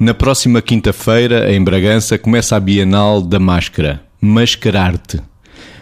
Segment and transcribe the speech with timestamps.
[0.00, 4.02] Na próxima quinta-feira, em Bragança, começa a Bienal da Máscara.
[4.18, 5.20] Mascararte.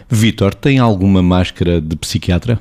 [0.09, 2.59] Vítor, tem alguma máscara de psiquiatra?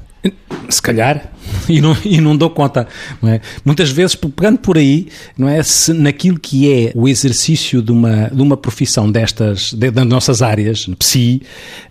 [0.69, 1.33] Se calhar,
[1.69, 2.87] e não, e não dou conta.
[3.21, 3.41] Não é?
[3.65, 5.63] Muitas vezes, pegando por aí, não é?
[5.63, 10.43] Se naquilo que é o exercício de uma, de uma profissão destas, de, das nossas
[10.43, 11.43] áreas, psi,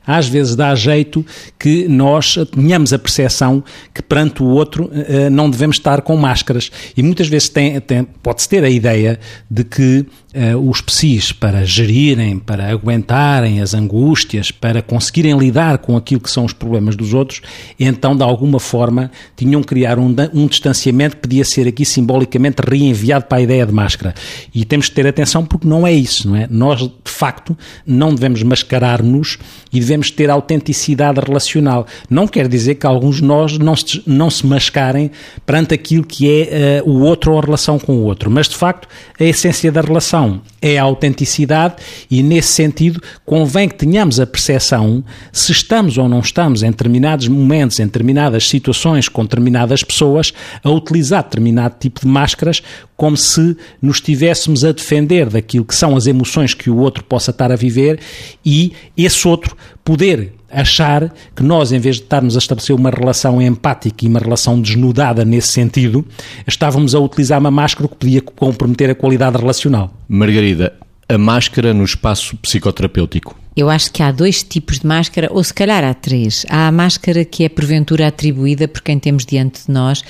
[0.06, 1.26] às vezes dá jeito
[1.60, 3.64] que nós tenhamos a percepção
[3.94, 6.72] que perante o outro eh, não devemos estar com máscaras.
[6.96, 9.20] E muitas vezes tem, tem pode-se ter a ideia
[9.52, 15.98] de que uh, os psis, para gerirem, para aguentarem as angústias, para conseguirem lidar com
[15.98, 17.42] aquilo que são os problemas dos outros,
[17.80, 22.62] então, de alguma forma, tinham que criar um, um distanciamento que podia ser aqui simbolicamente
[22.68, 24.14] reenviado para a ideia de máscara.
[24.54, 26.48] E temos que ter atenção porque não é isso, não é?
[26.50, 29.38] Nós, de facto, não devemos mascarar-nos
[29.72, 31.86] e devemos ter autenticidade relacional.
[32.10, 35.12] Não quer dizer que alguns de nós não se, não se mascarem
[35.46, 38.56] perante aquilo que é uh, o outro ou a relação com o outro, mas de
[38.56, 38.88] facto
[39.20, 41.76] a essência da relação é a autenticidade
[42.10, 47.28] e nesse sentido convém que tenhamos a percepção se estamos ou não estamos em determinados
[47.28, 52.62] momentos, em determinadas situações, com determinadas pessoas, a utilizar determinado tipo de máscaras
[52.96, 57.32] como se nos estivéssemos a defender daquilo que são as emoções que o outro possa
[57.32, 58.00] estar a viver
[58.46, 63.42] e esse outro poder achar que nós, em vez de estarmos a estabelecer uma relação
[63.42, 66.06] empática e uma relação desnudada nesse sentido,
[66.48, 69.94] estávamos a utilizar uma máscara que podia comprometer a qualidade relacional.
[70.08, 70.74] Margarida,
[71.10, 73.47] a máscara no espaço psicoterapêutico.
[73.58, 76.46] Eu acho que há dois tipos de máscara, ou se calhar há três.
[76.48, 80.04] Há a máscara que é porventura atribuída por quem temos diante de nós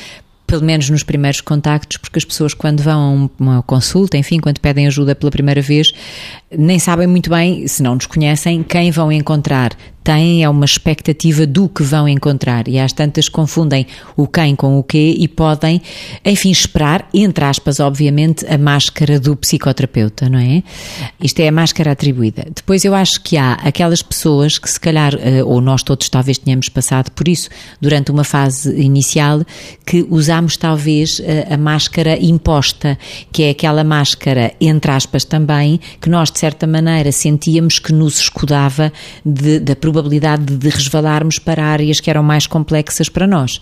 [0.48, 4.62] pelo menos nos primeiros contactos, porque as pessoas quando vão a uma consulta, enfim, quando
[4.62, 5.92] pedem ajuda pela primeira vez,
[6.50, 9.76] nem sabem muito bem, se não nos conhecem, quem vão encontrar
[10.08, 14.80] têm é uma expectativa do que vão encontrar e às tantas confundem o quem com
[14.80, 15.82] o quê e podem,
[16.24, 20.64] enfim, esperar, entre aspas, obviamente, a máscara do psicoterapeuta, não é?
[21.22, 22.48] Isto é a máscara atribuída.
[22.56, 26.38] Depois eu acho que há aquelas pessoas que se calhar, eh, ou nós todos talvez
[26.38, 27.50] tenhamos passado por isso
[27.82, 29.42] durante uma fase inicial,
[29.86, 32.98] que usámos talvez eh, a máscara imposta,
[33.30, 38.22] que é aquela máscara, entre aspas também, que nós de certa maneira sentíamos que nos
[38.22, 38.94] escudava
[39.26, 43.60] de, da probabilidade probabilidade de resvalarmos para áreas que eram mais complexas para nós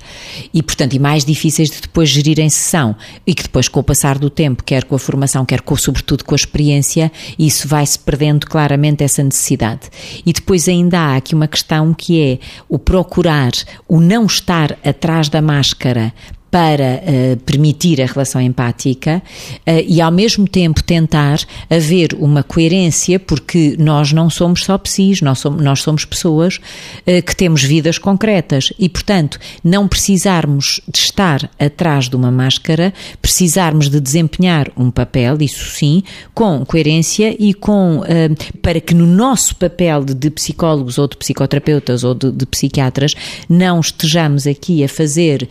[0.54, 2.94] e, portanto, e mais difíceis de depois gerir em sessão
[3.26, 6.26] e que depois, com o passar do tempo, quer com a formação, quer com, sobretudo
[6.26, 7.10] com a experiência,
[7.40, 9.90] isso vai-se perdendo claramente essa necessidade.
[10.26, 13.52] E depois ainda há aqui uma questão que é o procurar,
[13.88, 16.14] o não estar atrás da máscara
[16.56, 19.22] para uh, permitir a relação empática
[19.68, 25.20] uh, e ao mesmo tempo tentar haver uma coerência, porque nós não somos só psis,
[25.20, 28.72] nós somos, nós somos pessoas uh, que temos vidas concretas.
[28.80, 35.42] E, portanto, não precisarmos de estar atrás de uma máscara, precisarmos de desempenhar um papel,
[35.42, 38.02] isso sim, com coerência e com
[38.62, 43.14] para que no nosso papel de, psicólogos ou de psicoterapeutas ou de, de, psiquiatras
[43.50, 45.50] não estejamos aqui a fazer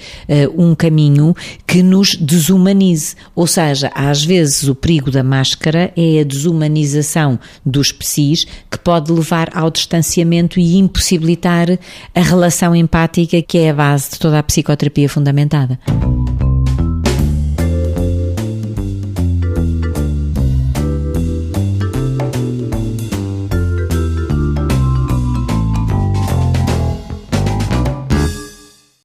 [0.56, 1.34] um caminho caminho
[1.66, 3.16] que nos desumanize.
[3.34, 9.10] Ou seja, às vezes o perigo da máscara é a desumanização dos psis que pode
[9.10, 11.66] levar ao distanciamento e impossibilitar
[12.14, 15.78] a relação empática que é a base de toda a psicoterapia fundamentada.